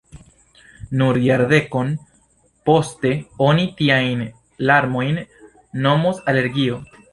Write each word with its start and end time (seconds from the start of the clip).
Nur 1.01 1.19
jardekon 1.25 1.91
poste 2.71 3.13
oni 3.49 3.67
tiajn 3.83 4.25
larmojn 4.71 5.23
nomos 5.87 6.27
alergio. 6.35 6.85